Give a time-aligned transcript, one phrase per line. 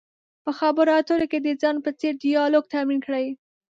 [0.43, 3.27] په خبرو اترو کې د ځان په څېر ډیالوګ تمرین کړئ.